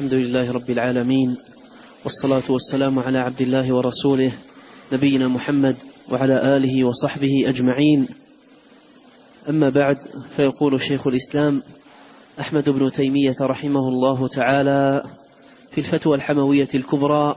[0.00, 1.36] الحمد لله رب العالمين
[2.04, 4.32] والصلاة والسلام على عبد الله ورسوله
[4.92, 5.76] نبينا محمد
[6.08, 8.08] وعلى آله وصحبه أجمعين.
[9.48, 9.98] أما بعد
[10.36, 11.62] فيقول شيخ الإسلام
[12.40, 15.02] أحمد بن تيمية رحمه الله تعالى
[15.70, 17.36] في الفتوى الحموية الكبرى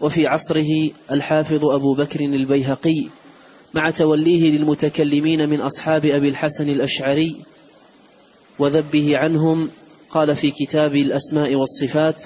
[0.00, 3.04] وفي عصره الحافظ أبو بكر البيهقي
[3.74, 7.36] مع توليه للمتكلمين من أصحاب أبي الحسن الأشعري
[8.58, 9.70] وذبه عنهم
[10.14, 12.22] قال في كتاب الأسماء والصفات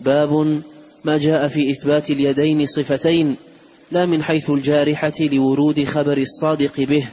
[0.00, 0.62] باب
[1.04, 3.36] ما جاء في إثبات اليدين صفتين
[3.92, 7.08] لا من حيث الجارحة لورود خبر الصادق به.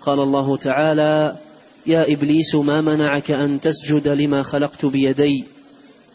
[0.00, 1.36] قال الله تعالى
[1.86, 5.44] يا إبليس ما منعك أن تسجد لما خلقت بيدي؟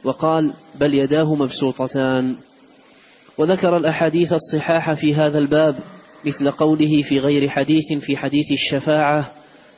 [0.03, 2.35] وقال بل يداه مبسوطتان.
[3.37, 5.75] وذكر الأحاديث الصحاح في هذا الباب
[6.25, 9.31] مثل قوله في غير حديث في حديث الشفاعة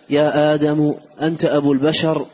[0.10, 2.26] يا آدم أنت أبو البشر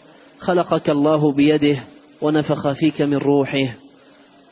[0.43, 1.77] خلقك الله بيده
[2.21, 3.75] ونفخ فيك من روحه.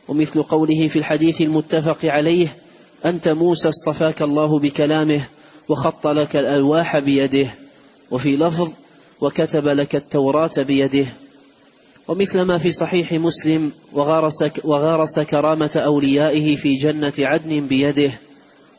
[0.08, 2.48] ومثل قوله في الحديث المتفق عليه
[3.06, 5.28] أنت موسى اصطفاك الله بكلامه
[5.70, 7.48] وخط لك الألواح بيده
[8.12, 8.70] وفي لفظ
[9.22, 11.06] وكتب لك التوراة بيده.
[12.08, 18.12] ومثل ما في صحيح مسلم وغارس, وغارس كرامة أوليائه في جنة عدن بيده.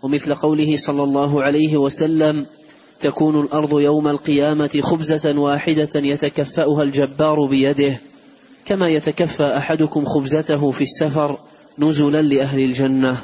[0.03, 2.47] ومثل قوله صلى الله عليه وسلم
[3.03, 8.01] تكون الأرض يوم القيامة خبزة واحدة يتكفأها الجبار بيده
[8.65, 11.39] كما يتكفى أحدكم خبزته في السفر
[11.79, 13.17] نزلا لأهل الجنة.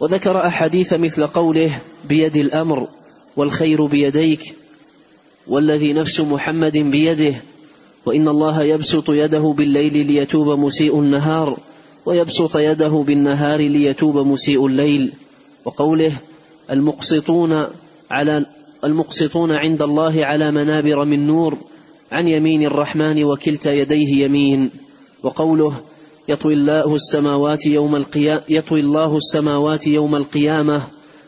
[0.00, 2.88] وذكر أحاديث مثل قوله بيد الأمر
[3.36, 4.54] والخير بيديك
[5.46, 7.34] والذي نفس محمد بيده
[8.06, 11.56] وإن الله يبسط يده بالليل ليتوب مسيء النهار
[12.06, 15.12] ويبسط يده بالنهار ليتوب مسيء الليل.
[15.64, 16.12] وقوله
[16.70, 17.66] المقسطون
[18.10, 18.46] على
[18.84, 21.58] المقسطون عند الله على منابر من نور
[22.12, 24.70] عن يمين الرحمن وكلتا يديه يمين.
[25.22, 25.74] وقوله
[26.28, 30.82] يطوي الله السماوات يوم القيامة يطوي الله السماوات يوم القيامة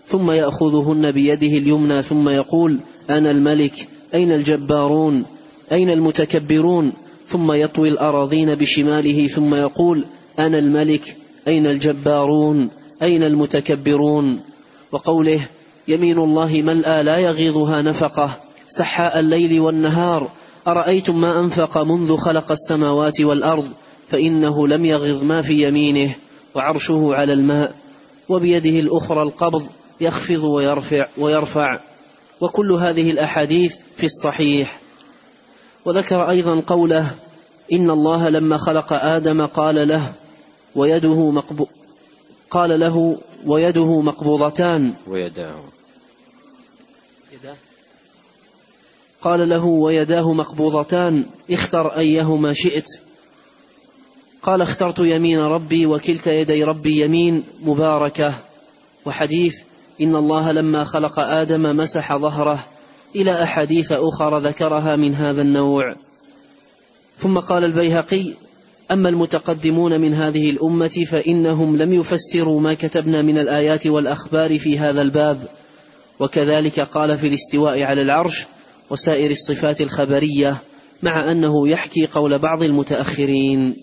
[0.07, 2.79] ثم يأخذهن بيده اليمنى ثم يقول
[3.11, 5.25] أنا الملك أين الجبارون؟
[5.73, 6.93] أين المتكبرون؟
[7.29, 10.05] ثم يطوي الأراضين بشماله ثم يقول
[10.39, 11.17] أنا الملك
[11.49, 12.71] أين الجبارون؟
[13.03, 14.41] أين المتكبرون؟
[14.93, 15.41] وقوله
[15.89, 18.31] يمين الله ملأى لا يغيضها نفقه
[18.69, 20.29] سحاء الليل والنهار
[20.67, 23.71] أرأيتم ما أنفق منذ خلق السماوات والأرض؟
[24.11, 26.15] فإنه لم يغض ما في يمينه
[26.55, 27.75] وعرشه على الماء
[28.29, 29.67] وبيده الأخرى القبض
[30.01, 31.81] يخفض ويرفع ويرفع.
[32.41, 34.81] وكل هذه الأحاديث في الصحيح.
[35.85, 37.15] وذكر أيضا قوله
[37.73, 40.13] إن الله لما خلق آدم قال له
[40.75, 41.67] ويده مقبو
[42.51, 44.93] قال له ويده مقبوضتان.
[45.07, 45.76] ويداه.
[49.23, 52.87] قال له ويداه مقبوضتان اختر أيهما شئت.
[54.43, 58.35] قال اخترت يمين ربي وكلتا يدي ربي يمين مباركة.
[59.07, 59.57] وحديث
[60.01, 62.67] إن الله لما خلق آدم مسح ظهره.
[63.17, 65.95] إلى أحاديث أخرى ذكرها من هذا النوع.
[67.19, 68.33] ثم قال البيهقي
[68.91, 75.03] أما المتقدمون من هذه الأمة فإنهم لم يفسروا ما كتبنا من الآيات والأخبار في هذا
[75.03, 75.49] الباب.
[76.21, 78.47] وكذلك قال في الاستواء على العرش
[78.91, 80.57] وسائر الصفات الخبرية
[81.03, 83.77] مع أنه يحكي قول بعض المتأخرين.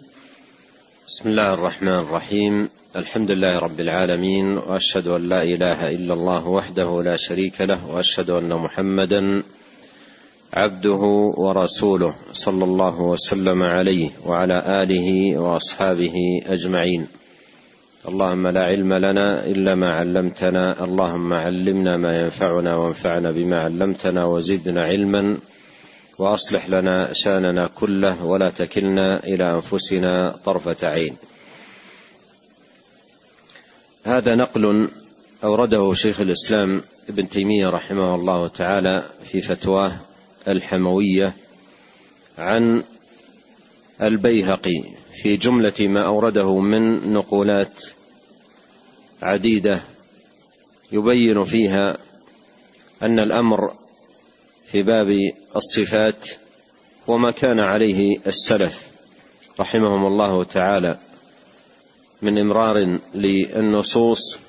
[1.08, 2.70] بسم الله الرحمن الرحيم.
[2.96, 8.30] الحمد لله رب العالمين وأشهد أن لا إله إلا الله وحده لا شريك له وأشهد
[8.30, 9.44] أن محمدا
[10.54, 11.02] عبده
[11.38, 16.16] ورسوله صلى الله وسلم عليه وعلى آله وأصحابه
[16.46, 17.08] أجمعين.
[18.08, 24.86] اللهم لا علم لنا إلا ما علمتنا اللهم علمنا ما ينفعنا وانفعنا بما علمتنا وزدنا
[24.86, 25.38] علما
[26.20, 31.16] وأصلح لنا شأننا كله ولا تكلنا إلى أنفسنا طرفة عين.
[34.04, 34.90] هذا نقل
[35.44, 39.92] أورده شيخ الإسلام ابن تيمية رحمه الله تعالى في فتواه
[40.48, 41.36] الحموية
[42.38, 42.84] عن
[44.02, 47.84] البيهقي في جملة ما أورده من نقولات
[49.24, 49.82] عديدة
[50.92, 51.98] يبين فيها
[53.02, 53.74] أن الأمر
[54.72, 55.08] في باب
[55.56, 56.30] الصفات
[57.08, 58.88] وما كان عليه السلف
[59.60, 61.00] رحمهم الله تعالى
[62.22, 64.40] من إمرار للنصوص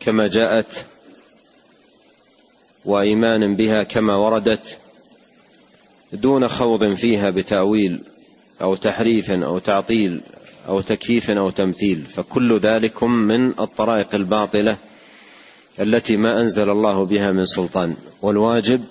[0.00, 0.84] كما جاءت
[2.84, 4.78] وإيمان بها كما وردت
[6.12, 8.04] دون خوض فيها بتأويل
[8.62, 10.20] أو تحريف أو تعطيل
[10.68, 14.76] أو تكييف أو تمثيل فكل ذلك من الطرائق الباطلة
[15.80, 17.96] التي ما أنزل الله بها من سلطان.
[18.22, 18.84] والواجب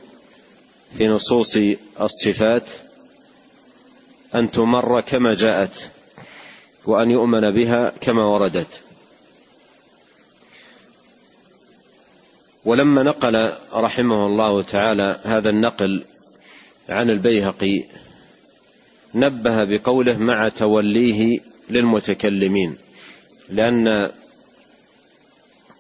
[0.97, 1.57] في نصوص
[2.01, 2.63] الصفات
[4.35, 5.89] أن تمر كما جاءت
[6.85, 8.81] وأن يؤمن بها كما وردت.
[12.65, 16.03] ولما نقل رحمه الله تعالى هذا النقل
[16.89, 17.83] عن البيهقي
[19.15, 22.77] نبه بقوله مع توليه للمتكلمين
[23.49, 24.09] لأن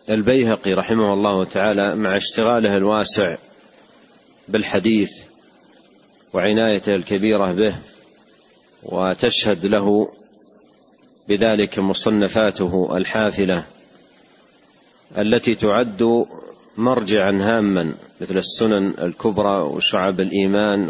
[0.09, 3.35] البيهقي رحمه الله تعالى مع اشتغاله الواسع
[4.47, 5.11] بالحديث
[6.33, 7.75] وعنايته الكبيرة به
[8.83, 10.07] وتشهد له
[11.29, 13.63] بذلك مصنفاته الحافلة
[15.17, 16.25] التي تعد
[16.77, 20.89] مرجعا هاما مثل السنن الكبرى وشعب الإيمان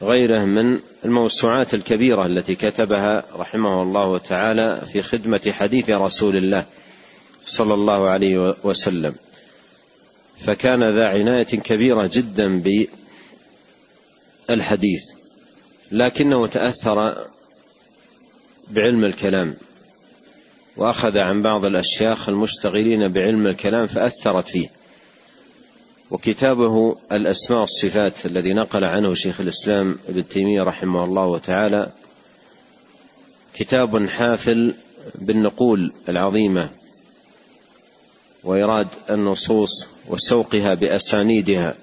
[0.00, 6.64] وغيره من الموسوعات الكبيرة التي كتبها رحمه الله تعالى في خدمة حديث رسول الله
[7.46, 9.14] صلى الله عليه وسلم.
[10.40, 12.62] فكان ذا عناية كبيرة جدا
[14.48, 15.02] بالحديث
[15.92, 17.26] لكنه تأثر
[18.70, 19.54] بعلم الكلام
[20.76, 24.68] وأخذ عن بعض الأشياخ المشتغلين بعلم الكلام فأثرت فيه.
[26.10, 31.92] وكتابه الأسماء والصفات الذي نقل عنه شيخ الإسلام ابن تيمية رحمه الله تعالى
[33.54, 34.74] كتاب حافل
[35.14, 36.70] بالنقول العظيمة
[38.44, 41.74] وإيراد النصوص وسوقها بأسانيدها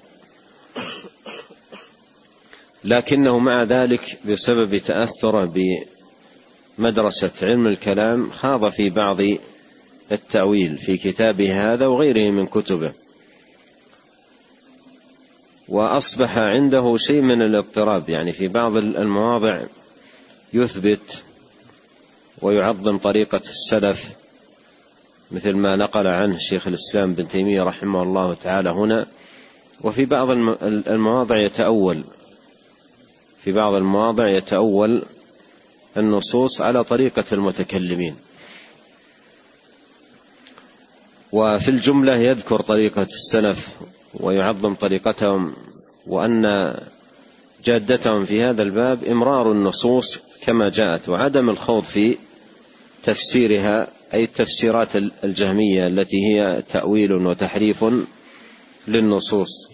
[2.84, 5.52] لكنه مع ذلك بسبب تاثره
[6.78, 9.20] بمدرسة علم الكلام خاض في بعض
[10.12, 12.92] التأويل في كتابه هذا وغيره من كتبه.
[15.68, 18.08] وأصبح عنده شيء من الاضطراب.
[18.08, 19.62] يعني في بعض المواضع
[20.52, 21.22] يثبت
[22.42, 24.04] ويعظم طريقة السلف
[25.30, 29.06] مثل ما نقل عنه شيخ الإسلام بن تيمية رحمه الله تعالى هنا.
[29.80, 30.30] وفي بعض
[30.60, 32.04] المواضع يتأول
[33.44, 35.02] في بعض المواضع يتأول
[35.96, 38.16] النصوص على طريقة المتكلمين.
[41.32, 43.68] وفي الجملة يذكر طريقة السلف
[44.20, 45.52] ويعظم طريقتهم
[46.06, 46.74] وأن
[47.64, 52.18] جادتهم في هذا الباب إمرار النصوص كما جاءت وعدم الخوض في
[53.02, 57.84] تفسيرها أي التفسيرات الجهمية التي هي تأويل وتحريف
[58.88, 59.68] للنصوص.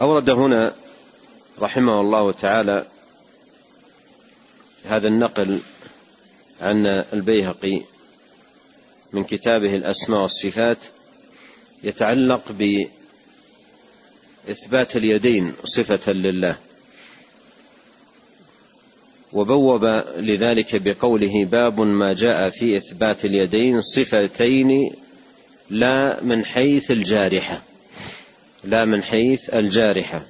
[0.00, 0.74] أورد هنا
[1.60, 2.86] رحمه الله تعالى
[4.84, 5.60] هذا النقل
[6.60, 7.91] عن البيهقي.
[9.12, 10.78] من كتابه الأسماء والصفات
[11.84, 12.52] يتعلق
[14.48, 16.56] بإثبات اليدين صفة لله.
[19.32, 19.84] وبوب
[20.16, 24.90] لذلك بقوله باب ما جاء في إثبات اليدين صفتين
[25.70, 27.62] لا من حيث الجارحة.
[28.64, 30.26] لا من حيث الجارحة.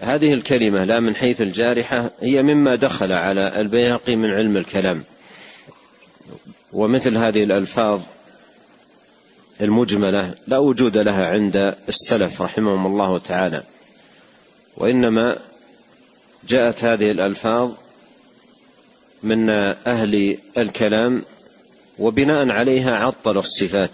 [0.00, 5.04] هذه الكلمة لا من حيث الجارحة هي مما دخل على البيهقي من علم الكلام.
[6.72, 8.00] ومثل هذه الألفاظ
[9.60, 11.56] المجملة لا وجود لها عند
[11.88, 13.62] السلف رحمهم الله تعالى
[14.76, 15.36] وإنما
[16.48, 17.70] جاءت هذه الألفاظ
[19.22, 19.50] من
[19.86, 21.22] أهل الكلام
[21.98, 23.90] وبناء عليها عطلوا الصفات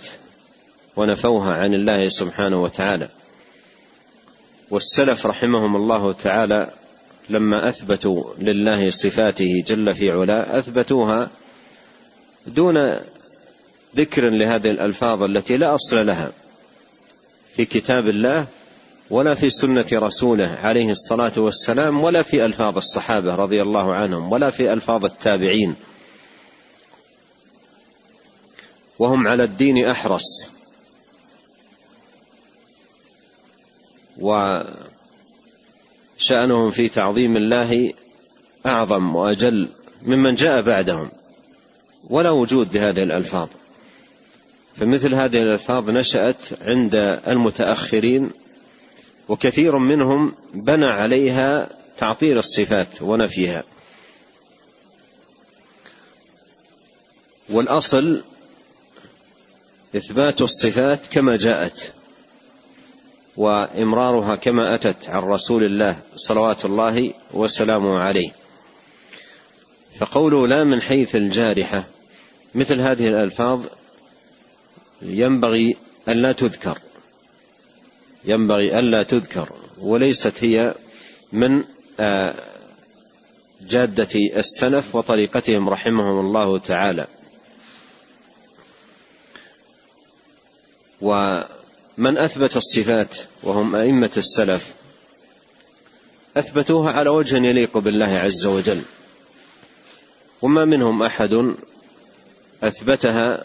[0.97, 3.09] ونفوها عن الله سبحانه وتعالى.
[4.71, 6.71] والسلف رحمهم الله تعالى
[7.31, 11.31] لما أثبتوا لله صفاته جل في علاه أثبتوها
[12.47, 12.97] دون
[13.97, 16.33] ذكر لهذه الألفاظ التي لا أصل لها
[17.57, 18.47] في كتاب الله
[19.11, 24.51] ولا في سنة رسوله عليه الصلاة والسلام ولا في ألفاظ الصحابة رضي الله عنهم ولا
[24.51, 25.77] في ألفاظ التابعين.
[28.99, 30.49] وهم على الدين أحرص.
[36.19, 37.93] وشأنهم في تعظيم الله
[38.67, 39.69] أعظم وأجل
[40.03, 41.11] ممن جاء بعدهم.
[42.11, 43.49] ولا وجود لهذه الألفاظ.
[44.77, 46.95] فمثل هذه الألفاظ نشأت عند
[47.27, 48.31] المتأخرين
[49.29, 51.69] وكثير منهم بنى عليها
[51.99, 53.63] تعطيل الصفات ونفيها.
[57.51, 58.23] والأصل
[59.97, 61.93] إثبات الصفات كما جاءت
[63.37, 68.42] وإمرارها كما أتت عن رسول الله صلوات الله وسلامه عليه.
[69.99, 71.85] فقوله لا من حيث الجارحة
[72.55, 73.67] مثل هذه الألفاظ
[75.03, 75.77] ينبغي
[76.09, 76.79] أن لا تذكر.
[78.25, 80.75] ينبغي ألا تذكر وليست هي
[81.33, 81.65] من
[82.01, 82.35] آه،
[83.63, 87.07] جادة السلف وطريقتهم رحمهم الله تعالى.
[91.99, 94.73] من أثبت الصفات وهم أئمة السلف
[96.37, 98.83] أثبتوها على وجه يليق بالله عز وجل.
[100.43, 101.31] وما منهم أحد
[102.63, 103.45] أثبتها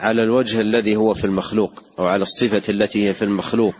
[0.00, 3.74] على الوجه الذي هو في المخلوق أو على الصفة التي هي في المخلوق.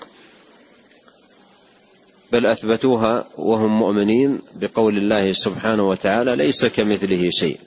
[2.32, 7.58] بل أثبتوها وهم مؤمنين بقول الله سبحانه وتعالى ليس كمثله شيء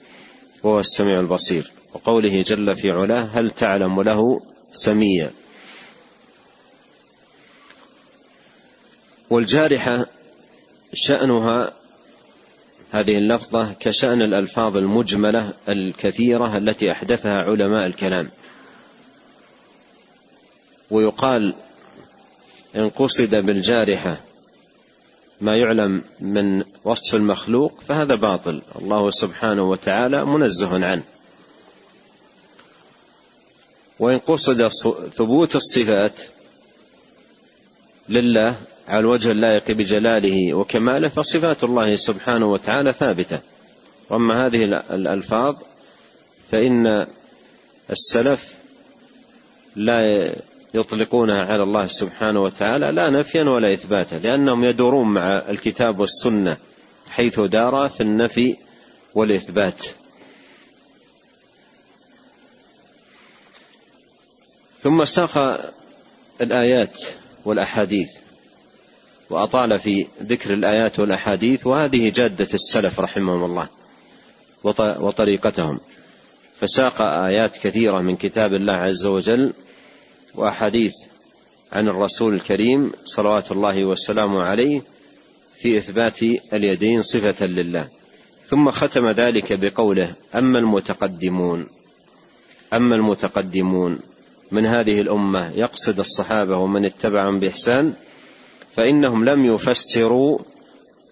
[0.62, 1.72] وهو السميع البصير.
[1.94, 4.40] وقوله جل في علاه هل تعلم له
[4.72, 5.30] سميا؟
[9.30, 10.06] والجارحة
[10.94, 11.81] شأنها
[12.92, 18.30] هذه اللفظة كشأن الألفاظ المجملة الكثيرة التي أحدثها علماء الكلام.
[20.90, 21.54] ويقال
[22.76, 24.20] إن قصد بالجارحة
[25.40, 28.62] ما يعلم من وصف المخلوق فهذا باطل.
[28.76, 31.02] الله سبحانه وتعالى منزه عنه.
[33.98, 34.68] وإن قصد
[35.16, 36.20] ثبوت الصفات
[38.08, 38.56] لله
[38.92, 43.40] على الوجه اللائق بجلاله وكماله فصفات الله سبحانه وتعالى ثابتة.
[44.10, 45.56] وأما هذه الألفاظ
[46.50, 47.06] فإن
[47.90, 48.54] السلف
[49.76, 50.32] لا
[50.74, 56.56] يطلقونها على الله سبحانه وتعالى لا نفيا ولا إثباتا لأنهم يدورون مع الكتاب والسنة
[57.10, 58.56] حيث دار في النفي
[59.14, 59.86] والإثبات.
[64.82, 65.60] ثم ساق
[66.40, 67.00] الآيات
[67.44, 68.21] والأحاديث.
[69.32, 73.68] وأطال في ذكر الآيات والأحاديث وهذه جادة السلف رحمهم الله
[75.00, 75.80] وطريقتهم.
[76.60, 79.52] فساق آيات كثيرة من كتاب الله عز وجل
[80.34, 80.92] وأحاديث
[81.72, 84.82] عن الرسول الكريم صلوات الله وسلامه عليه
[85.58, 86.22] في إثبات
[86.52, 87.88] اليدين صفة لله.
[88.46, 91.66] ثم ختم ذلك بقوله أما المتقدمون.
[92.72, 93.98] أما المتقدمون.
[94.50, 97.94] من هذه الأمة يقصد الصحابة ومن اتبعهم بإحسان
[98.76, 100.38] فإنهم لم يفسروا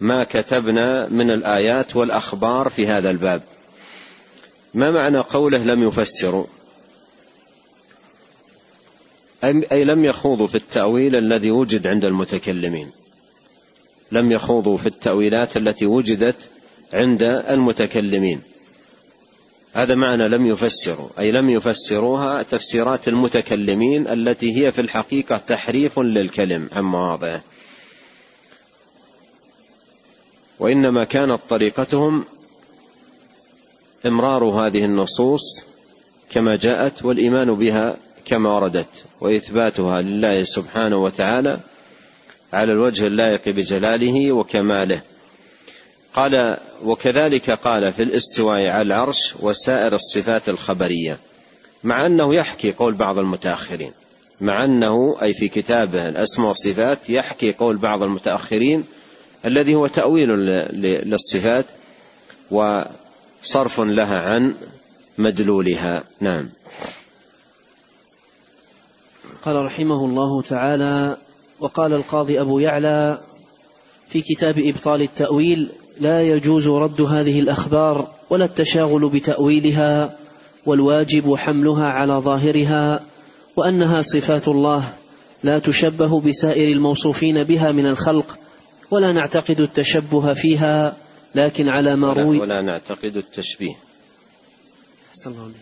[0.01, 3.43] ما كتبنا من الآيات والأخبار في هذا الباب.
[4.75, 6.47] ما معنى قوله لم يفسروا؟
[9.45, 12.91] أي لم يخوضوا في التأويل الذي وجد عند المتكلمين.
[14.13, 16.37] لم يخوضوا في التأويلات التي وجدت
[16.93, 18.41] عند المتكلمين.
[19.73, 26.69] هذا معنى لم يفسروا أي لم يفسروها تفسيرات المتكلمين التي هي في الحقيقة تحريف للكلم
[26.73, 27.43] عن مواضعه
[30.59, 32.25] وإنما كانت طريقتهم
[34.07, 35.65] إمرار هذه النصوص
[36.31, 41.61] كما جاءت والإيمان بها كما وردت وإثباتها لله سبحانه وتعالى
[42.53, 45.03] على الوجه اللائق بجلاله وكماله.
[46.15, 51.19] قال وكذلك قال في الاستواء على العرش وسائر الصفات الخبرية
[51.85, 53.93] مع أنه يحكي قول بعض المتأخرين
[54.41, 58.85] مع أنه أي في كتابه الأسماء والصفات يحكي قول بعض المتأخرين
[59.45, 60.29] الذي هو تأويل
[61.05, 61.65] للصفات
[62.51, 64.55] وصرف لها عن
[65.19, 66.05] مدلولها.
[66.21, 66.51] نعم.
[69.45, 71.17] قال رحمه الله تعالى
[71.61, 73.19] وقال القاضي أبو يعلى
[74.09, 75.69] في كتاب إبطال التأويل
[76.01, 80.17] لا يجوز رد هذه الأخبار ولا التشاغل بتأويلها
[80.67, 83.01] والواجب حملها على ظاهرها
[83.57, 84.85] وأنها صفات الله
[85.43, 88.39] لا تشبه بسائر الموصوفين بها من الخلق
[88.91, 90.97] ولا نعتقد التشبه فيها
[91.35, 93.75] لكن على ما روي ولا نعتقد التشبيه.
[95.27, 95.55] الله عليك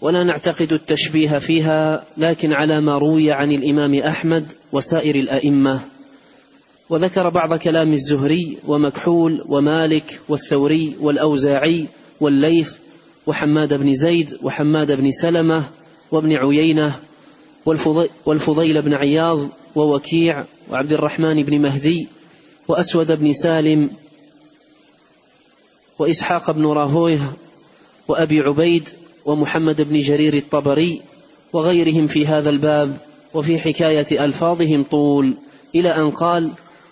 [0.00, 5.80] ولا نعتقد التشبيه فيها لكن على ما روي عن الإمام أحمد وسائر الأئمة.
[6.90, 11.86] وذكر بعض كلام الزهري ومكحول ومالك والثوري والأوزاعي
[12.20, 12.72] والليث
[13.26, 15.64] وحماد بن زيد وحماد بن سلمة
[16.10, 16.94] وابن عيينة
[18.26, 22.08] والفضيل بن عياض ووكيع وعبد الرحمن بن مهدي
[22.68, 23.90] وأسود بن سالم
[25.98, 27.32] وإسحاق بن راهويه
[28.08, 28.88] وأبي عبيد
[29.24, 31.00] ومحمد بن جرير الطبري
[31.52, 32.96] وغيرهم في هذا الباب
[33.34, 35.34] وفي حكاية ألفاظهم طول
[35.74, 36.50] إلى أن قال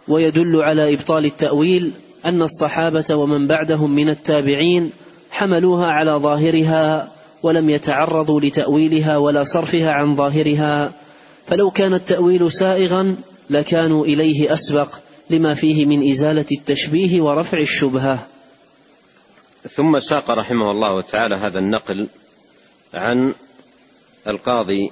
[0.09, 1.93] ويدل على إبطال التأويل
[2.25, 4.91] أن الصحابة ومن بعدهم من التابعين
[5.31, 10.93] حملوها على ظاهرها ولم يتعرضوا لتأويلها ولا صرفها عن ظاهرها.
[11.47, 13.17] فلو كان التأويل سائغا
[13.51, 14.89] لكانوا إليه أسبق
[15.31, 18.27] لما فيه من إزالة التشبيه ورفع الشبهة.
[19.75, 22.09] ثم ساق رحمه الله تعالى هذا النقل
[22.95, 23.35] عن
[24.27, 24.91] القاضي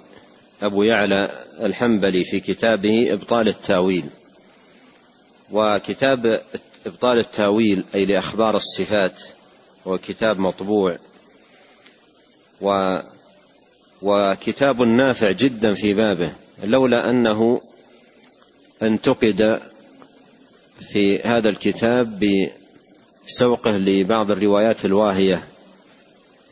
[0.63, 1.29] أبو يعلى
[1.63, 4.05] الحنبلي في كتابه إبطال التأويل.
[5.53, 6.41] وكتاب
[6.87, 9.23] إبطال التأويل أي لأخبار الصفات
[9.87, 10.99] هو كتاب مطبوع.
[14.03, 16.33] وكتاب نافع جدا في بابه
[16.65, 17.61] لولا أنه
[18.83, 19.61] انتقد
[20.93, 22.25] في هذا الكتاب
[23.27, 25.45] بسوقه لبعض الروايات الواهية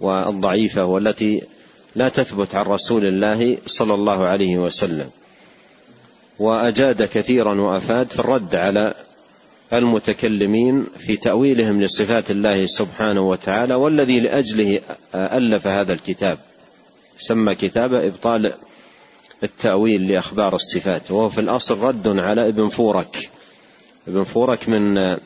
[0.01, 1.43] والضعيفة والتي
[1.95, 5.11] لا تثبت عن رسول الله صلى الله عليه وسلم.
[6.39, 8.95] وأجاد كثيرا وأفاد في الرد على
[9.73, 14.81] المتكلمين في تأويلهم لصفات الله سبحانه وتعالى والذي لأجله
[15.15, 16.39] ألف هذا الكتاب.
[17.19, 18.55] سمى كتاب إبطال
[19.43, 21.11] التأويل لأخبار الصفات.
[21.11, 23.31] وهو في الأصل رد على ابن فورك.
[24.09, 25.17] ابن فورك من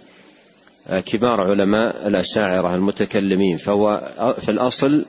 [1.07, 3.57] كبار علماء الأشاعرة المتكلمين.
[3.57, 4.09] فهو
[4.41, 5.05] في الأصل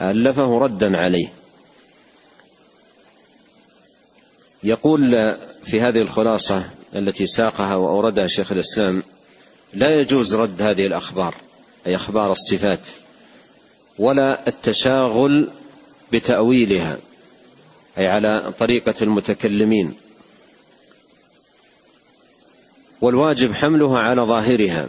[0.00, 1.28] ألفه ردا عليه.
[4.64, 9.02] يقول في هذه الخلاصة التي ساقها وأوردها شيخ الإسلام
[9.74, 11.34] لا يجوز رد هذه الأخبار
[11.86, 12.80] أي أخبار الصفات
[13.98, 15.48] ولا التشاغل
[16.12, 16.98] بتأويلها
[17.98, 19.94] أي على طريقة المتكلمين.
[23.00, 24.88] والواجب حملها على ظاهرها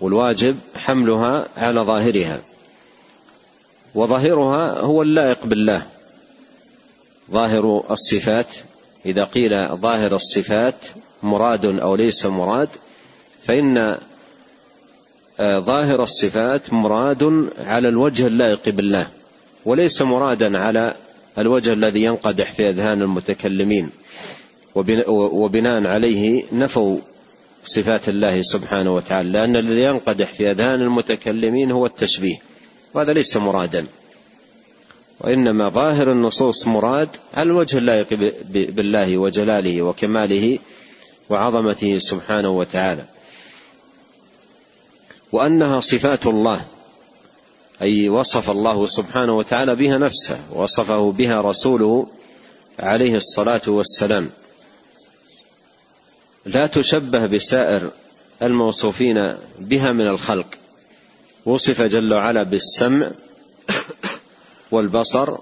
[0.00, 2.40] والواجب حملها على ظاهرها
[3.94, 5.86] وظاهرها هو اللائق بالله.
[7.32, 8.46] ظاهر الصفات.
[9.06, 10.74] إذا قيل ظاهر الصفات
[11.22, 12.68] مراد أو ليس مراد
[13.44, 13.78] فإن
[15.40, 19.06] آه، ظاهر الصفات مراد على الوجه اللائق بالله
[19.64, 20.94] وليس مرادا على
[21.38, 23.90] الوجه الذي ينقدح في أذهان المتكلمين.
[25.08, 26.98] وبناء عليه نفوا
[27.64, 32.36] صفات الله سبحانه وتعالى لأن الذي ينقدح في أذهان المتكلمين هو التشبيه
[32.94, 33.86] وهذا ليس مرادا.
[35.22, 38.06] وإنما ظاهر النصوص مراد الوجه اللائق
[38.50, 40.58] بالله وجلاله وكماله
[41.28, 43.04] وعظمته سبحانه وتعالى.
[45.32, 46.64] وأنها صفات الله
[47.82, 52.06] أي وصف الله سبحانه وتعالى بها نفسه وصفه بها رسوله
[52.78, 54.30] عليه الصلاة والسلام.
[56.46, 57.90] لا تشبه بسائر
[58.42, 60.46] الموصوفين بها من الخلق.
[61.46, 63.10] وصف جل وعلا بالسمع
[64.72, 65.36] والبصر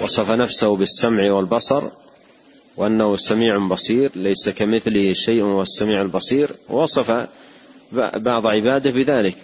[0.00, 1.82] وصف نفسه بالسمع والبصر
[2.76, 6.50] وأنه سميع بصير ليس كمثله شيء هو السميع البصير.
[6.68, 7.28] ووصف
[7.92, 9.36] بعض عباده بذلك.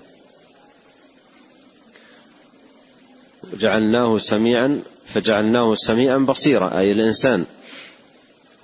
[3.54, 7.44] جعلناه سميعا فجعلناه سميعا بصيرا أي الإنسان.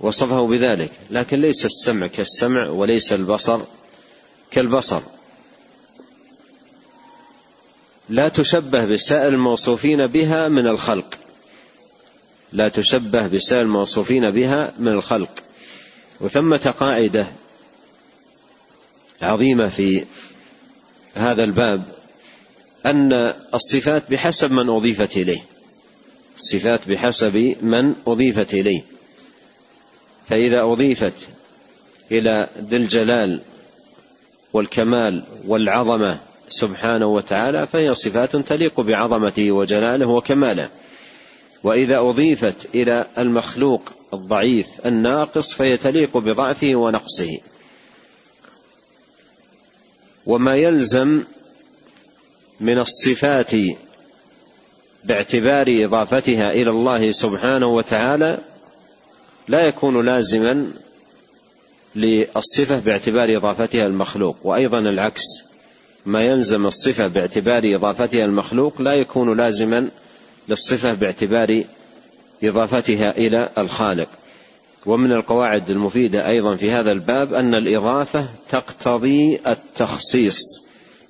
[0.00, 0.92] وصفه بذلك.
[1.10, 3.60] لكن ليس السمع كالسمع وليس البصر
[4.50, 5.00] كالبصر.
[8.12, 11.14] لا تشبه بسائر الموصوفين بها من الخلق.
[12.52, 15.42] لا تشبه بسائر الموصوفين بها من الخلق.
[16.20, 17.26] وثمة قاعدة
[19.22, 20.04] عظيمة في
[21.14, 21.84] هذا الباب
[22.86, 23.12] أن
[23.54, 25.42] الصفات بحسب من أضيفت إليه.
[26.38, 28.82] الصفات بحسب من أضيفت إليه.
[30.28, 31.28] فإذا أضيفت
[32.10, 33.40] إلى ذي الجلال
[34.52, 36.18] والكمال والعظمة
[36.52, 40.70] سبحانه وتعالى فهي صفات تليق بعظمته وجلاله وكماله.
[41.62, 47.38] وإذا أضيفت إلى المخلوق الضعيف الناقص فهي تليق بضعفه ونقصه.
[50.26, 51.22] وما يلزم
[52.60, 53.52] من الصفات
[55.04, 58.38] باعتبار إضافتها إلى الله سبحانه وتعالى
[59.48, 60.72] لا يكون لازما
[61.96, 65.22] للصفة باعتبار إضافتها المخلوق وأيضا العكس.
[66.06, 69.88] ما يلزم الصفة باعتبار إضافتها المخلوق لا يكون لازما
[70.48, 71.62] للصفة باعتبار
[72.44, 74.08] إضافتها إلى الخالق.
[74.86, 80.42] ومن القواعد المفيدة أيضا في هذا الباب أن الإضافة تقتضي التخصيص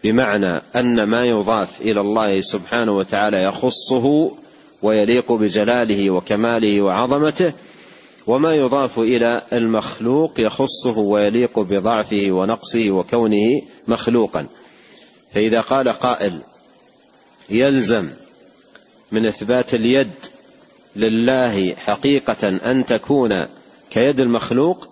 [0.05, 4.31] بمعنى أن ما يضاف إلى الله سبحانه وتعالى يخصه
[4.83, 7.53] ويليق بجلاله وكماله وعظمته
[8.27, 14.47] وما يضاف إلى المخلوق يخصه ويليق بضعفه ونقصه وكونه مخلوقا.
[15.35, 16.41] فإذا قال قائل
[17.51, 18.09] يلزم
[19.13, 20.11] من إثبات اليد
[20.97, 23.31] لله حقيقة أن تكون
[23.91, 24.89] كيد المخلوق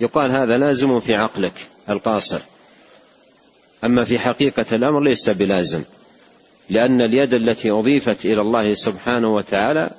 [0.00, 2.40] يقال هذا لازم في عقلك القاصر.
[3.84, 5.82] أما في حقيقة الأمر ليس بلازم
[6.70, 9.90] لأن اليد التي أضيفت إلى الله سبحانه وتعالى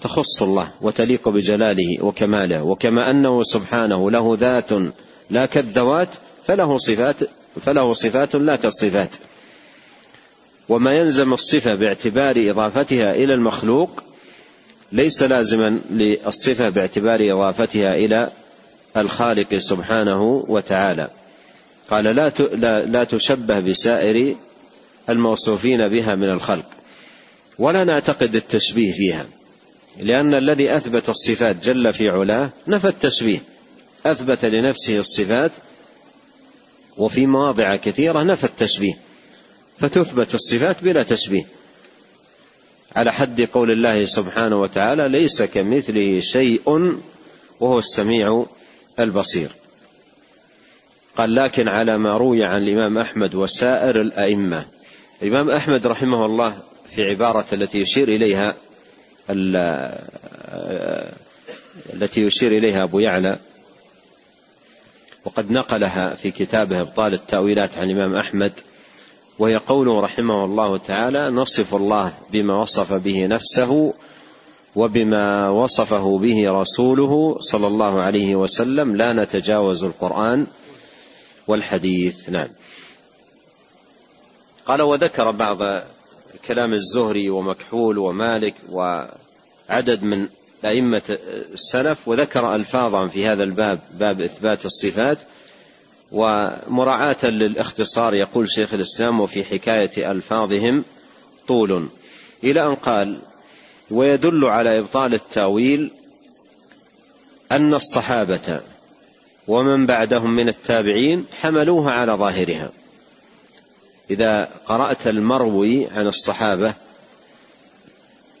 [0.00, 4.70] تخص الله وتليق بجلاله وكماله وكما أنه سبحانه له ذات
[5.30, 6.08] لا كالذوات
[6.46, 7.16] فله صفات
[7.66, 9.10] فله صفات لا كالصفات.
[10.68, 14.02] وما يلزم الصفة باعتبار إضافتها إلى المخلوق
[14.92, 18.30] ليس لازما للصفة باعتبار إضافتها إلى
[18.96, 21.08] الخالق سبحانه وتعالى.
[21.90, 22.32] قال لا
[22.84, 24.34] لا تشبه بسائر
[25.08, 26.66] الموصوفين بها من الخلق.
[27.58, 29.26] ولا نعتقد التشبيه فيها
[29.98, 33.42] لأن الذي أثبت الصفات جل في علاه نفى التشبيه.
[34.06, 35.52] أثبت لنفسه الصفات
[36.96, 38.94] وفي مواضع كثيرة نفى التشبيه
[39.78, 41.44] فتثبت الصفات بلا تشبيه.
[42.96, 46.60] على حد قول الله سبحانه وتعالى ليس كمثله شيء
[47.60, 48.46] وهو السميع
[48.98, 49.50] البصير.
[51.16, 54.66] قال لكن على ما روي عن الإمام أحمد وسائر الأئمة.
[55.22, 56.56] الإمام أحمد رحمه الله
[56.94, 58.56] في عبارة التي يشير إليها
[61.94, 63.38] التي يشير إليها أبو يعلى
[65.24, 68.52] وقد نقلها في كتابه أبطال التأويلات عن الإمام أحمد
[69.38, 73.94] وهي قوله رحمه الله تعالى نصف الله بما وصف به نفسه
[74.76, 80.46] وبما وصفه به رسوله صلى الله عليه وسلم لا نتجاوز القرآن
[81.46, 82.28] والحديث.
[82.28, 82.48] نعم.
[84.66, 85.58] قال وذكر بعض
[86.46, 90.28] كلام الزهري ومكحول ومالك وعدد من
[90.64, 91.02] أئمة
[91.52, 95.18] السلف وذكر ألفاظا في هذا الباب باب إثبات الصفات
[96.12, 100.84] ومراعاة للإختصار يقول شيخ الإسلام وفي حكاية ألفاظهم
[101.48, 101.88] طول.
[102.44, 103.18] إلى أن قال
[103.90, 105.90] ويدل على إبطال التأويل
[107.52, 108.60] أن الصحابة
[109.48, 112.70] ومن بعدهم من التابعين حملوها على ظاهرها.
[114.10, 116.74] إذا قرأت المروي عن الصحابة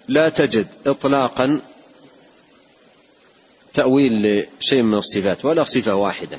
[0.08, 1.60] لا تجد إطلاقا
[3.74, 6.38] تأويل لشيء من الصفات ولا صفة واحدة.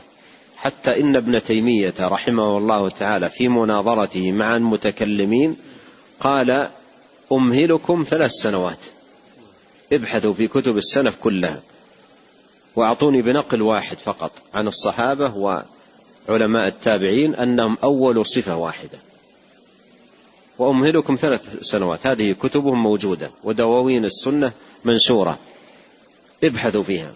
[0.56, 5.58] حتى إن ابن تيمية رحمه الله تعالى في مناظرته مع المتكلمين
[6.20, 6.70] قال
[7.32, 8.80] أمهلكم ثلاث سنوات.
[9.94, 11.62] ابحثوا في كتب السلف كلها.
[12.76, 15.36] وأعطوني بنقل واحد فقط عن الصحابة
[16.28, 19.00] وعلماء التابعين أنهم أول صفة واحدة.
[20.58, 22.08] وأمهلكم ثلاث سنوات.
[22.08, 24.52] هذه كتبهم موجودة ودواوين السنة
[24.86, 25.40] منشورة.
[26.44, 27.14] ابحثوا فيها.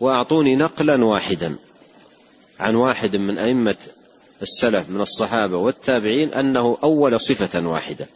[0.00, 1.56] وأعطوني نقلا واحدا
[2.60, 3.76] عن واحد من أئمة
[4.42, 8.06] السلف من الصحابة والتابعين أنه أول صفة واحدة.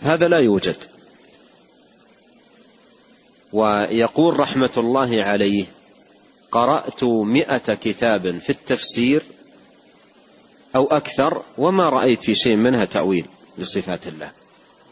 [0.00, 0.76] هذا لا يوجد.
[3.52, 5.64] ويقول رحمة الله عليه
[6.50, 9.22] قرأت مائه كتاب في التفسير
[10.76, 13.26] أو أكثر وما رأيت في شيء منها تأويل
[13.58, 14.30] لصفات الله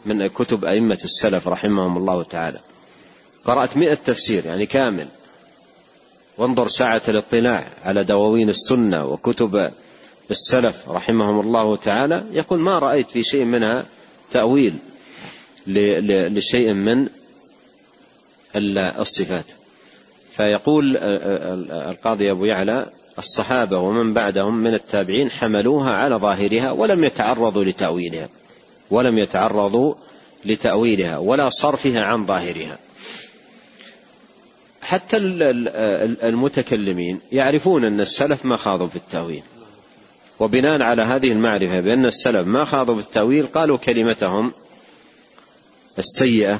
[0.05, 2.59] من كتب أئمة السلف رحمهم الله تعالى.
[3.45, 5.07] قرأت مئة تفسير يعني كامل.
[6.41, 9.71] وانظر ساعة الاطلاع على دواوين السنة وكتب
[10.31, 13.85] السلف رحمهم الله تعالى يقول ما رأيت في شيء منها
[14.31, 14.73] تأويل
[15.67, 17.07] لشيء من
[18.99, 19.45] الصفات.
[20.31, 20.97] فيقول
[21.91, 28.29] القاضي أبو يعلى الصحابة ومن بعدهم من التابعين حملوها على ظاهرها ولم يتعرضوا لتأويلها
[28.91, 29.93] ولم يتعرضوا
[30.45, 32.77] لتأويلها ولا صرفها عن ظاهرها.
[34.91, 35.17] حتى
[36.23, 39.43] المتكلمين يعرفون أن السلف ما خاضوا في التأويل.
[40.39, 44.51] وبناء على هذه المعرفة بأن السلف ما خاضوا في التأويل قالوا كلمتهم
[45.99, 46.59] السيئة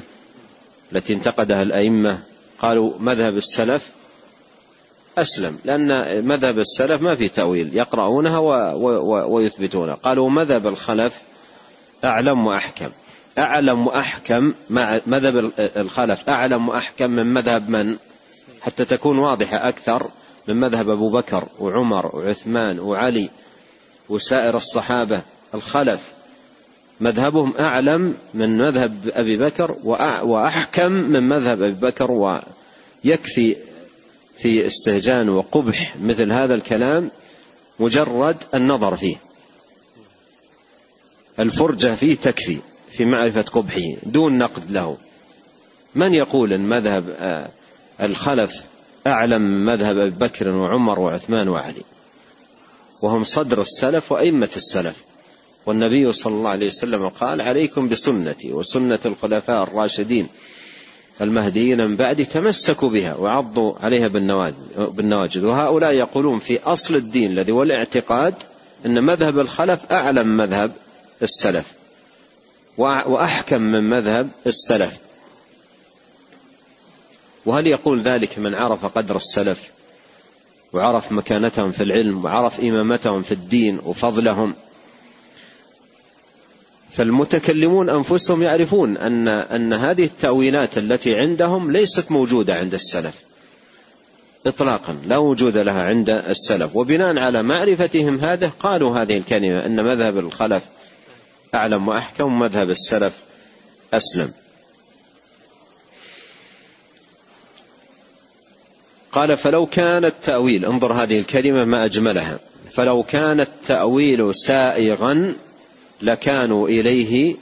[0.92, 2.18] التي انتقدها الأئمة.
[2.58, 3.82] قالوا مذهب السلف
[5.18, 5.88] أسلم لأن
[6.28, 8.38] مذهب السلف ما في تأويل يقرؤونها
[9.26, 9.94] ويثبتونها.
[9.94, 11.14] قالوا مذهب الخلف
[12.04, 12.88] أعلم وأحكم.
[13.38, 14.52] أعلم وأحكم
[15.06, 17.96] مذهب الخلف أعلم وأحكم من مذهب من؟
[18.62, 20.10] حتى تكون واضحة أكثر
[20.48, 23.28] من مذهب أبو بكر وعمر وعثمان وعلي
[24.08, 25.22] وسائر الصحابة
[25.54, 26.00] الخلف.
[27.00, 29.76] مذهبهم أعلم من مذهب أبي بكر
[30.24, 33.56] وأحكم من مذهب أبي بكر ويكفي
[34.38, 37.10] في استهجان وقبح مثل هذا الكلام
[37.80, 39.16] مجرد النظر فيه.
[41.38, 42.58] الفرجة فيه تكفي
[42.92, 44.96] في معرفة قبحه دون نقد له.
[45.94, 47.50] من يقول أن مذهب آه،
[48.00, 48.50] الخلف
[49.06, 51.82] أعلم مذهب أبي بكر وعمر وعثمان وعلي.
[53.02, 54.96] وهم صدر السلف وأئمة السلف.
[55.66, 60.28] والنبي صلى الله عليه وسلم قال عليكم بسنتي وسنة الخلفاء الراشدين
[61.20, 64.08] المهديين من بعدي تمسكوا بها وعضوا عليها
[64.76, 68.34] بالنواجذ وهؤلاء يقولون في أصل الدين الذي هو الاعتقاد
[68.86, 70.72] أن مذهب الخلف أعلم مذهب
[71.22, 71.64] السلف.
[72.78, 74.92] وأحكم من مذهب السلف.
[77.46, 79.70] وهل يقول ذلك من عرف قدر السلف
[80.72, 84.54] وعرف مكانتهم في العلم وعرف إمامتهم في الدين وفضلهم؟
[86.92, 93.14] فالمتكلمون أنفسهم يعرفون أن أن هذه التأويلات التي عندهم ليست موجودة عند السلف
[94.46, 96.76] إطلاقا لا وجود لها عند السلف.
[96.76, 100.62] وبناء على معرفتهم هذا قالوا هذه الكلمة أن مذهب الخلف
[101.54, 103.12] أعلم وأحكم مذهب السلف
[103.94, 104.32] أسلم.
[109.12, 112.38] قال فلو كان التأويل انظر هذه الكلمة ما أجملها.
[112.74, 115.34] فلو كان التأويل سائغا
[116.02, 117.36] لكانوا إليه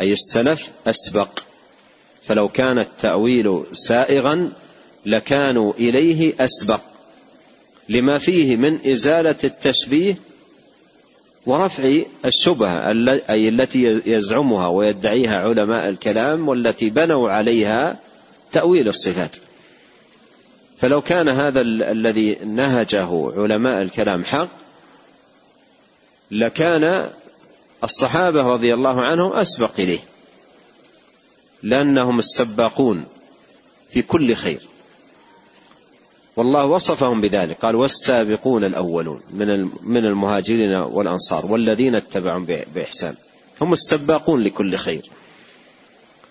[0.00, 1.28] أي السلف أسبق.
[2.26, 4.52] فلو كان التأويل سائغا
[5.06, 6.80] لكانوا إليه أسبق.
[7.88, 10.16] لما فيه من إزالة التشبيه
[11.46, 12.76] ورفع الشبهة
[13.30, 17.96] أي التي يزعمها ويدعيها علماء الكلام والتي بنوا عليها
[18.52, 19.36] تأويل الصفات.
[20.80, 24.48] فلو كان هذا الذي نهجه علماء الكلام حق
[26.30, 27.10] لكان
[27.84, 30.00] الصحابة رضي الله عنهم أسبق إليه
[31.62, 33.04] لأنهم السباقون
[33.90, 34.60] في كل خير.
[36.36, 43.14] والله وصفهم بذلك قال والسابقون الأولون من من المهاجرين والأنصار والذين اتبعهم بإحسان.
[43.60, 45.10] هم السباقون لكل خير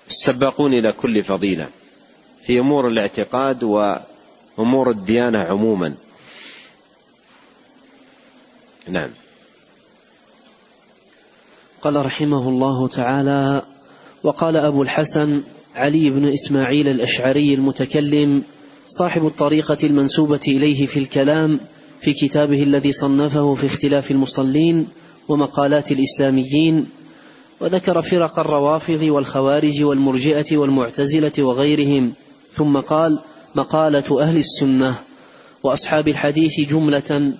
[0.09, 1.69] السباقون إلى كل فضيلة
[2.43, 3.63] في أمور الاعتقاد
[4.59, 5.93] وأمور الديانة عموما.
[8.87, 9.09] نعم.
[11.81, 13.61] قال رحمه الله تعالى
[14.23, 15.41] وقال أبو الحسن
[15.75, 18.43] علي بن إسماعيل الأشعري المتكلم
[18.87, 21.59] صاحب الطريقة المنسوبة إليه في الكلام
[22.01, 24.87] في كتابه الذي صنفه في اختلاف المصلين
[25.27, 26.87] ومقالات الإسلاميين
[27.59, 32.13] وذكر فرق الروافض والخوارج والمرجئة والمعتزلة وغيرهم
[32.53, 33.19] ثم قال
[33.55, 34.95] مقالة أهل السنة
[35.63, 37.31] وأصحاب الحديث جملة.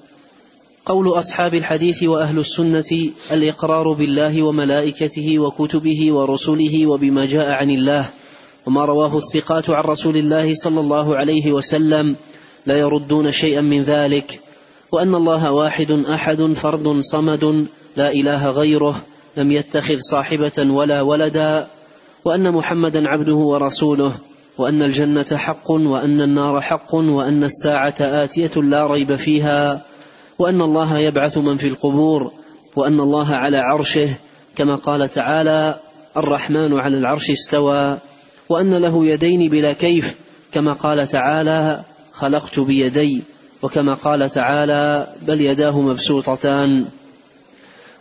[0.86, 8.06] قول أصحاب الحديث وأهل السنة الإقرار بالله وملائكته وكتبه ورسله وبما جاء عن الله
[8.66, 12.16] وما رواه الثقات عن رسول الله صلى الله عليه وسلم
[12.66, 14.42] لا يردون شيئا من ذلك.
[14.92, 19.02] وأن الله واحد أحد فرد صمد لا إله غيره
[19.38, 21.68] لم يتخذ صاحبة ولا ولدا.
[22.26, 24.14] وأن محمدا عبده ورسوله
[24.60, 29.82] وأن الجنة حق وأن النار حق وأن الساعة آتية لا ريب فيها
[30.40, 32.32] وأن الله يبعث من في القبور
[32.76, 34.10] وأن الله على عرشه
[34.56, 35.80] كما قال تعالى
[36.18, 37.98] الرحمن على العرش استوى
[38.50, 40.16] وأن له يدين بلا كيف
[40.52, 41.82] كما قال تعالى
[42.14, 43.24] خلقت بيدي
[43.62, 46.86] وكما قال تعالى بل يداه مبسوطتان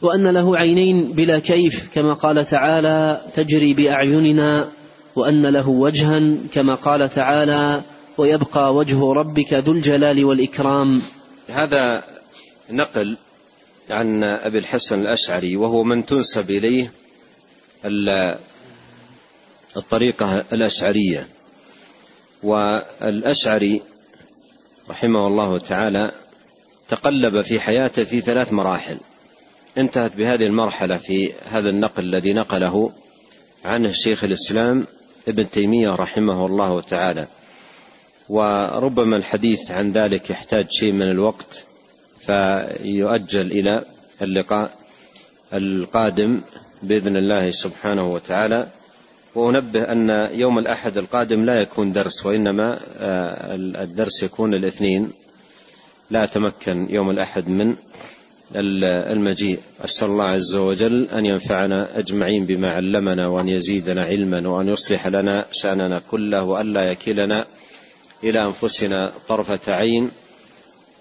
[0.02, 4.68] وأن له عينين بلا كيف كما قال تعالى تجري بأعيننا
[5.18, 6.20] وأن له وجها
[6.52, 7.82] كما قال تعالى
[8.18, 11.02] ويبقى وجه ربك ذو الجلال والإكرام.
[11.48, 12.04] هذا
[12.70, 13.16] نقل
[13.90, 16.92] عن أبي الحسن الأشعري وهو من تنسب إليه
[19.76, 21.26] الطريقة الأشعرية.
[22.42, 23.82] والأشعري
[24.90, 26.10] رحمه الله تعالى
[26.88, 28.98] تقلب في حياته في ثلاث مراحل.
[29.78, 32.92] انتهت بهذه المرحلة في هذا النقل الذي نقله
[33.64, 34.86] عنه شيخ الإسلام
[35.28, 37.26] ابن تيمية رحمه الله تعالى.
[38.28, 41.64] وربما الحديث عن ذلك يحتاج شيء من الوقت
[42.26, 43.80] فيؤجل إلى
[44.22, 44.70] اللقاء
[45.54, 46.40] القادم
[46.82, 48.66] بإذن الله سبحانه وتعالى.
[49.34, 55.12] وأنبه أن يوم الأحد القادم لا يكون درس وإنما آه، الدرس يكون الاثنين.
[56.10, 57.76] لا أتمكن يوم الأحد من
[58.56, 59.58] المجيء.
[59.84, 65.44] أسأل الله عز وجل أن ينفعنا أجمعين بما علمنا وأن يزيدنا علما وأن يصلح لنا
[65.52, 67.44] شأننا كله وأن لا يكلنا
[68.24, 70.10] إلى أنفسنا طرفة عين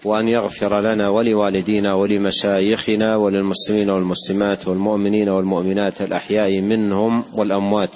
[0.04, 7.90] وأن يغفر لنا ولوالدينا ولمشايخنا وللمسلمين والمسلمات والمؤمنين والمؤمنات الأحياء منهم والأموات.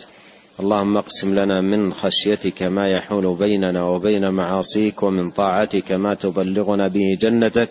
[0.60, 7.18] اللهم اقسم لنا من خشيتك ما يحول بيننا وبين معاصيك ومن طاعتك ما تبلغنا به
[7.20, 7.68] جنتك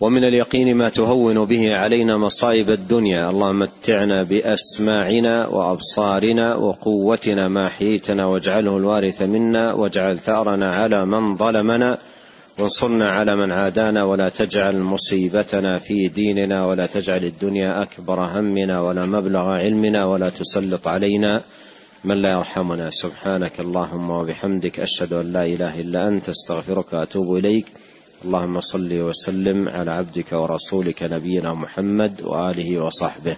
[0.00, 3.30] ومن اليقين ما تهون به علينا مصائب الدنيا.
[3.30, 11.98] اللهم متعنا بأسماعنا وأبصارنا وقوتنا ما حييتنا واجعله الوارث منا واجعل ثأرنا على من ظلمنا
[12.58, 19.06] وانصرنا على من عادانا ولا تجعل مصيبتنا في ديننا ولا تجعل الدنيا أكبر همنا ولا
[19.06, 21.42] مبلغ علمنا ولا تسلط علينا
[22.04, 22.90] من لا يرحمنا.
[22.90, 27.66] سبحانك اللهم وبحمدك أشهد أن لا إله إلا أنت أستغفرك وأتوب إليك.
[28.24, 33.36] اللهم صل وسلم على عبدك ورسولك نبينا محمد وآله وصحبه.